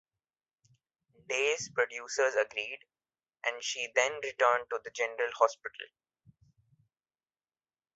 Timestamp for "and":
3.45-3.63